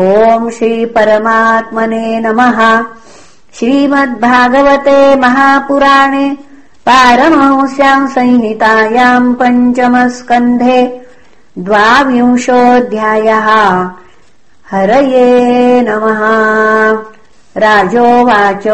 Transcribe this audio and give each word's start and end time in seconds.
ॐ 0.00 0.50
श्रीपरमात्मने 0.50 2.20
नमः। 2.20 2.84
श्रीमद्भागवते 3.54 5.16
महापुराणे 5.16 6.36
पारमंस्याम् 6.86 8.08
संहितायाम् 8.08 9.34
पञ्चमस्कन्धे 9.34 11.06
द्वाविंशोऽध्यायः। 11.58 13.48
हरये 14.70 15.84
नमः। 15.88 16.20
राजोवाच। 17.56 18.66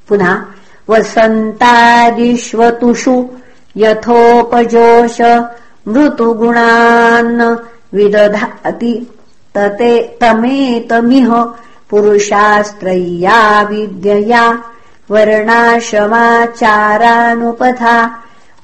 पुनः 0.08 0.32
वसन्तादिष्वतुषु 0.90 1.96
यथोपजोष 3.82 5.18
मृतुगुणान् 5.88 7.42
विदधाति 7.96 8.94
तते 9.56 9.92
तमेतमिह 10.20 11.30
पुरुषास्त्रय्या 11.90 13.38
विद्यया 13.70 14.44
वर्णाशमाचारानुपथा 15.10 15.56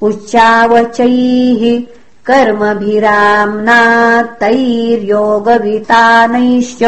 उच्चावचैः 0.07 1.63
कर्मभिराम्ना 2.27 3.81
तैर्योगवितानैश्च 4.41 6.83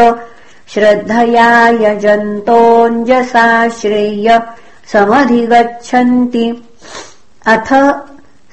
श्रद्धया 0.73 1.49
यजन्तोऽञ्जसाश्रेय 1.83 4.27
समधिगच्छन्ति। 4.93 6.45
अथ 7.53 7.69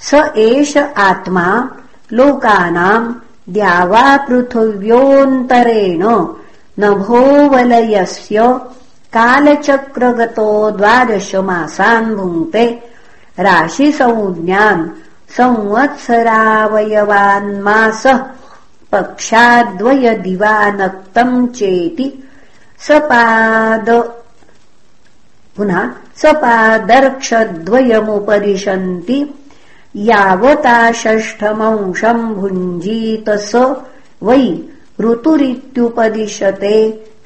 स 0.09 0.11
एष 0.49 0.72
आत्मा 1.09 1.47
लोकानाम् 2.12 3.15
द्यावापृथिव्योऽन्तरेण 3.55 6.03
नभोवलयस्य 6.83 8.39
कालचक्रगतो 9.16 10.49
द्वादशमासान् 10.78 12.15
भुङ्क्ते 12.16 12.66
राशिसंज्ञान् 13.47 14.83
संवत्सरावयवान्मासः 15.37 18.19
पक्षाद्वयदिवानक्तम् 18.93 21.37
चेति 21.59 22.06
सपाद 22.87 23.89
पुनः 25.56 25.78
सपादर्क्षद्वयमुपदिशन्ति 26.22 29.19
यावता 30.11 30.77
षष्ठमंशम् 31.00 32.34
भुञ्जीत 32.34 33.28
स 33.49 33.51
वै 34.28 34.45
ऋतुरित्युपदिशते 35.06 36.77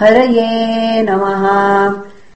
हरये 0.00 1.02
नमः 1.08 1.44